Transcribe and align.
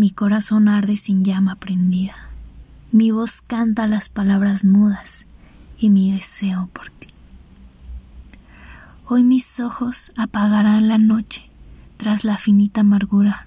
Mi 0.00 0.10
corazón 0.10 0.70
arde 0.70 0.96
sin 0.96 1.22
llama 1.22 1.56
prendida. 1.56 2.14
Mi 2.90 3.10
voz 3.10 3.42
canta 3.42 3.86
las 3.86 4.08
palabras 4.08 4.64
mudas 4.64 5.26
y 5.78 5.90
mi 5.90 6.10
deseo 6.10 6.70
por 6.72 6.88
ti. 6.88 7.08
Hoy 9.04 9.24
mis 9.24 9.60
ojos 9.60 10.10
apagarán 10.16 10.88
la 10.88 10.96
noche 10.96 11.42
tras 11.98 12.24
la 12.24 12.38
finita 12.38 12.80
amargura 12.80 13.46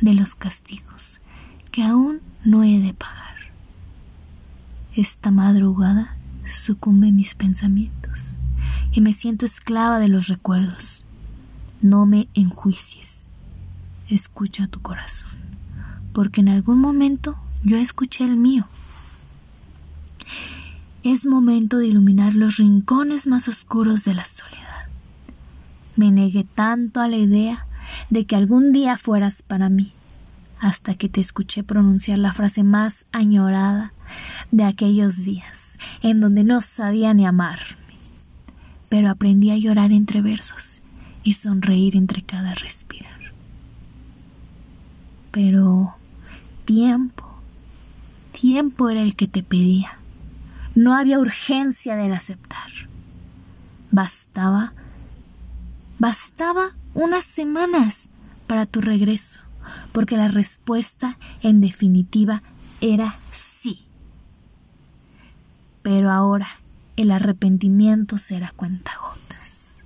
de 0.00 0.14
los 0.14 0.36
castigos 0.36 1.20
que 1.72 1.82
aún 1.82 2.20
no 2.44 2.62
he 2.62 2.78
de 2.78 2.94
pagar. 2.94 3.34
Esta 4.94 5.32
madrugada 5.32 6.16
sucumbe 6.46 7.10
mis 7.10 7.34
pensamientos 7.34 8.36
y 8.92 9.00
me 9.00 9.12
siento 9.12 9.46
esclava 9.46 9.98
de 9.98 10.06
los 10.06 10.28
recuerdos. 10.28 11.04
No 11.82 12.06
me 12.06 12.28
enjuicies. 12.34 13.30
Escucha 14.08 14.68
tu 14.68 14.80
corazón, 14.80 15.47
porque 16.18 16.40
en 16.40 16.48
algún 16.48 16.80
momento 16.80 17.36
yo 17.62 17.76
escuché 17.76 18.24
el 18.24 18.36
mío. 18.36 18.66
Es 21.04 21.26
momento 21.26 21.76
de 21.76 21.86
iluminar 21.86 22.34
los 22.34 22.56
rincones 22.56 23.28
más 23.28 23.46
oscuros 23.46 24.04
de 24.04 24.14
la 24.14 24.24
soledad. 24.24 24.88
Me 25.94 26.10
negué 26.10 26.42
tanto 26.42 27.00
a 27.00 27.06
la 27.06 27.18
idea 27.18 27.68
de 28.10 28.24
que 28.24 28.34
algún 28.34 28.72
día 28.72 28.98
fueras 28.98 29.42
para 29.42 29.68
mí, 29.68 29.92
hasta 30.58 30.96
que 30.96 31.08
te 31.08 31.20
escuché 31.20 31.62
pronunciar 31.62 32.18
la 32.18 32.32
frase 32.32 32.64
más 32.64 33.06
añorada 33.12 33.92
de 34.50 34.64
aquellos 34.64 35.24
días, 35.24 35.78
en 36.02 36.20
donde 36.20 36.42
no 36.42 36.62
sabía 36.62 37.14
ni 37.14 37.26
amarme. 37.26 37.76
Pero 38.88 39.08
aprendí 39.08 39.52
a 39.52 39.56
llorar 39.56 39.92
entre 39.92 40.20
versos 40.20 40.82
y 41.22 41.34
sonreír 41.34 41.94
entre 41.94 42.22
cada 42.22 42.54
respirar. 42.54 43.20
Pero 45.30 45.94
tiempo, 46.68 47.24
tiempo 48.38 48.90
era 48.90 49.00
el 49.00 49.16
que 49.16 49.26
te 49.26 49.42
pedía. 49.42 49.96
No 50.74 50.94
había 50.94 51.18
urgencia 51.18 51.96
del 51.96 52.12
aceptar. 52.12 52.70
Bastaba, 53.90 54.74
bastaba 55.98 56.76
unas 56.92 57.24
semanas 57.24 58.10
para 58.46 58.66
tu 58.66 58.82
regreso, 58.82 59.40
porque 59.92 60.18
la 60.18 60.28
respuesta 60.28 61.16
en 61.40 61.62
definitiva 61.62 62.42
era 62.82 63.16
sí. 63.32 63.86
Pero 65.80 66.10
ahora 66.10 66.48
el 66.96 67.10
arrepentimiento 67.12 68.18
será 68.18 68.52
cuentagotas. 68.54 69.78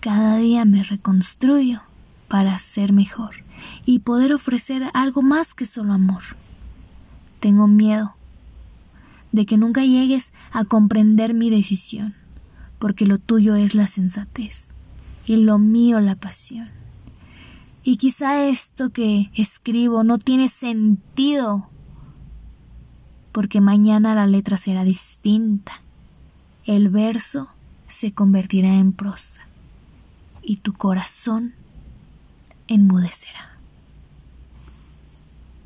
Cada 0.00 0.36
día 0.36 0.66
me 0.66 0.82
reconstruyo 0.82 1.80
para 2.28 2.58
ser 2.58 2.92
mejor 2.92 3.36
y 3.84 4.00
poder 4.00 4.32
ofrecer 4.32 4.84
algo 4.94 5.22
más 5.22 5.54
que 5.54 5.66
solo 5.66 5.92
amor. 5.92 6.22
Tengo 7.40 7.66
miedo 7.66 8.14
de 9.32 9.46
que 9.46 9.56
nunca 9.56 9.84
llegues 9.84 10.32
a 10.52 10.64
comprender 10.64 11.34
mi 11.34 11.50
decisión, 11.50 12.14
porque 12.78 13.06
lo 13.06 13.18
tuyo 13.18 13.54
es 13.54 13.74
la 13.74 13.86
sensatez 13.86 14.72
y 15.26 15.36
lo 15.36 15.58
mío 15.58 16.00
la 16.00 16.14
pasión. 16.14 16.68
Y 17.82 17.98
quizá 17.98 18.46
esto 18.46 18.90
que 18.90 19.30
escribo 19.34 20.02
no 20.02 20.18
tiene 20.18 20.48
sentido, 20.48 21.68
porque 23.32 23.60
mañana 23.60 24.14
la 24.14 24.26
letra 24.26 24.56
será 24.56 24.82
distinta. 24.82 25.82
El 26.64 26.88
verso 26.88 27.48
se 27.86 28.12
convertirá 28.12 28.74
en 28.74 28.92
prosa 28.92 29.42
y 30.42 30.56
tu 30.56 30.72
corazón 30.72 31.54
enmudecerá. 32.68 33.55